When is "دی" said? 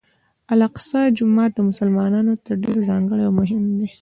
3.79-3.89